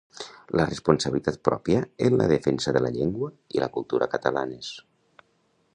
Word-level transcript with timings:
La 0.59 0.63
responsabilitat 0.69 1.37
pròpia 1.49 1.83
en 2.07 2.17
la 2.21 2.27
defensa 2.33 2.75
de 2.77 2.83
la 2.85 2.93
llengua 2.97 3.31
i 3.59 3.63
la 3.65 3.69
cultura 3.77 4.09
catalanes. 4.17 4.73